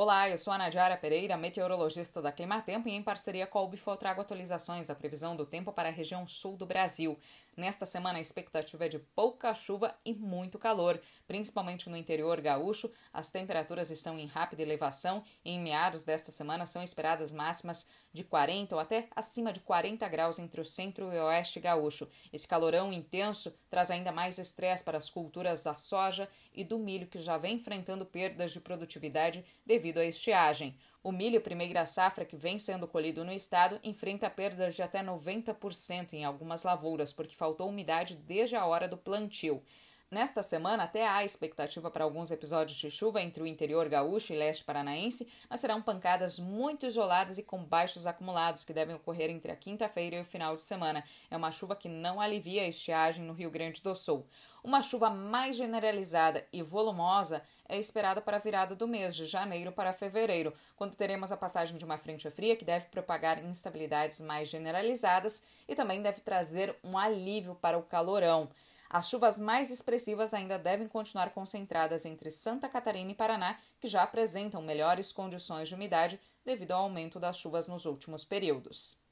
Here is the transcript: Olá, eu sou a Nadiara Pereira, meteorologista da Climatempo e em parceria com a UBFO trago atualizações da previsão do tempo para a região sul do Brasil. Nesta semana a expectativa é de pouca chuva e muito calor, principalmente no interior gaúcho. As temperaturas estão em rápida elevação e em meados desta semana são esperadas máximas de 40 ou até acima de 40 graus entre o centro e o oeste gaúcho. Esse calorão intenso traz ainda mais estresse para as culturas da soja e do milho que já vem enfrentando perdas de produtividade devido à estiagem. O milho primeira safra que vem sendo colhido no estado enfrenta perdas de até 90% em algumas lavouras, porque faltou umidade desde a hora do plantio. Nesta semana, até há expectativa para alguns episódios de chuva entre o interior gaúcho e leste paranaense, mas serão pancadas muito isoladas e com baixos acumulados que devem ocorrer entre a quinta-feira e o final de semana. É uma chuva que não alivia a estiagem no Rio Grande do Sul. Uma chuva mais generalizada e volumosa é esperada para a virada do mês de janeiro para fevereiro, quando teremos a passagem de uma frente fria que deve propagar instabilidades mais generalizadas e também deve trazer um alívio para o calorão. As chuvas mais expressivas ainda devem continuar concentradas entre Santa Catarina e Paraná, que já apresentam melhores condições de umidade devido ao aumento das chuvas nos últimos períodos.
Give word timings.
Olá, 0.00 0.30
eu 0.30 0.38
sou 0.38 0.52
a 0.52 0.58
Nadiara 0.58 0.96
Pereira, 0.96 1.36
meteorologista 1.36 2.22
da 2.22 2.30
Climatempo 2.30 2.88
e 2.88 2.92
em 2.92 3.02
parceria 3.02 3.48
com 3.48 3.58
a 3.58 3.62
UBFO 3.62 3.96
trago 3.96 4.20
atualizações 4.20 4.86
da 4.86 4.94
previsão 4.94 5.34
do 5.34 5.44
tempo 5.44 5.72
para 5.72 5.88
a 5.88 5.90
região 5.90 6.24
sul 6.24 6.56
do 6.56 6.64
Brasil. 6.64 7.18
Nesta 7.58 7.84
semana 7.84 8.20
a 8.20 8.22
expectativa 8.22 8.86
é 8.86 8.88
de 8.88 9.00
pouca 9.00 9.52
chuva 9.52 9.92
e 10.04 10.14
muito 10.14 10.60
calor, 10.60 11.00
principalmente 11.26 11.90
no 11.90 11.96
interior 11.96 12.40
gaúcho. 12.40 12.88
As 13.12 13.30
temperaturas 13.30 13.90
estão 13.90 14.16
em 14.16 14.26
rápida 14.26 14.62
elevação 14.62 15.24
e 15.44 15.50
em 15.50 15.58
meados 15.58 16.04
desta 16.04 16.30
semana 16.30 16.66
são 16.66 16.84
esperadas 16.84 17.32
máximas 17.32 17.88
de 18.12 18.22
40 18.22 18.76
ou 18.76 18.80
até 18.80 19.08
acima 19.10 19.52
de 19.52 19.58
40 19.58 20.08
graus 20.08 20.38
entre 20.38 20.60
o 20.60 20.64
centro 20.64 21.12
e 21.12 21.18
o 21.18 21.24
oeste 21.24 21.58
gaúcho. 21.58 22.08
Esse 22.32 22.46
calorão 22.46 22.92
intenso 22.92 23.52
traz 23.68 23.90
ainda 23.90 24.12
mais 24.12 24.38
estresse 24.38 24.84
para 24.84 24.96
as 24.96 25.10
culturas 25.10 25.64
da 25.64 25.74
soja 25.74 26.28
e 26.54 26.62
do 26.62 26.78
milho 26.78 27.08
que 27.08 27.18
já 27.18 27.36
vem 27.36 27.56
enfrentando 27.56 28.06
perdas 28.06 28.52
de 28.52 28.60
produtividade 28.60 29.44
devido 29.66 29.98
à 29.98 30.04
estiagem. 30.04 30.78
O 31.08 31.12
milho 31.12 31.40
primeira 31.40 31.86
safra 31.86 32.22
que 32.22 32.36
vem 32.36 32.58
sendo 32.58 32.86
colhido 32.86 33.24
no 33.24 33.32
estado 33.32 33.80
enfrenta 33.82 34.28
perdas 34.28 34.76
de 34.76 34.82
até 34.82 35.02
90% 35.02 36.12
em 36.12 36.22
algumas 36.22 36.64
lavouras, 36.64 37.14
porque 37.14 37.34
faltou 37.34 37.70
umidade 37.70 38.14
desde 38.14 38.56
a 38.56 38.66
hora 38.66 38.86
do 38.86 38.98
plantio. 38.98 39.62
Nesta 40.10 40.42
semana, 40.42 40.84
até 40.84 41.06
há 41.06 41.22
expectativa 41.22 41.90
para 41.90 42.02
alguns 42.02 42.30
episódios 42.30 42.78
de 42.78 42.90
chuva 42.90 43.20
entre 43.20 43.42
o 43.42 43.46
interior 43.46 43.86
gaúcho 43.90 44.32
e 44.32 44.36
leste 44.36 44.64
paranaense, 44.64 45.28
mas 45.50 45.60
serão 45.60 45.82
pancadas 45.82 46.38
muito 46.38 46.86
isoladas 46.86 47.36
e 47.36 47.42
com 47.42 47.62
baixos 47.62 48.06
acumulados 48.06 48.64
que 48.64 48.72
devem 48.72 48.96
ocorrer 48.96 49.28
entre 49.28 49.52
a 49.52 49.56
quinta-feira 49.56 50.16
e 50.16 50.20
o 50.20 50.24
final 50.24 50.56
de 50.56 50.62
semana. 50.62 51.04
É 51.30 51.36
uma 51.36 51.50
chuva 51.50 51.76
que 51.76 51.90
não 51.90 52.22
alivia 52.22 52.62
a 52.62 52.68
estiagem 52.68 53.22
no 53.22 53.34
Rio 53.34 53.50
Grande 53.50 53.82
do 53.82 53.94
Sul. 53.94 54.26
Uma 54.64 54.80
chuva 54.80 55.10
mais 55.10 55.56
generalizada 55.56 56.42
e 56.50 56.62
volumosa 56.62 57.42
é 57.68 57.76
esperada 57.76 58.22
para 58.22 58.38
a 58.38 58.40
virada 58.40 58.74
do 58.74 58.88
mês 58.88 59.14
de 59.14 59.26
janeiro 59.26 59.72
para 59.72 59.92
fevereiro, 59.92 60.54
quando 60.74 60.96
teremos 60.96 61.30
a 61.32 61.36
passagem 61.36 61.76
de 61.76 61.84
uma 61.84 61.98
frente 61.98 62.30
fria 62.30 62.56
que 62.56 62.64
deve 62.64 62.86
propagar 62.86 63.44
instabilidades 63.44 64.22
mais 64.22 64.48
generalizadas 64.48 65.44
e 65.68 65.74
também 65.74 66.00
deve 66.00 66.22
trazer 66.22 66.74
um 66.82 66.96
alívio 66.96 67.54
para 67.56 67.76
o 67.76 67.82
calorão. 67.82 68.48
As 68.90 69.08
chuvas 69.08 69.38
mais 69.38 69.70
expressivas 69.70 70.32
ainda 70.32 70.58
devem 70.58 70.88
continuar 70.88 71.30
concentradas 71.30 72.06
entre 72.06 72.30
Santa 72.30 72.68
Catarina 72.68 73.10
e 73.10 73.14
Paraná, 73.14 73.58
que 73.78 73.86
já 73.86 74.02
apresentam 74.02 74.62
melhores 74.62 75.12
condições 75.12 75.68
de 75.68 75.74
umidade 75.74 76.18
devido 76.42 76.72
ao 76.72 76.84
aumento 76.84 77.20
das 77.20 77.36
chuvas 77.36 77.68
nos 77.68 77.84
últimos 77.84 78.24
períodos. 78.24 79.07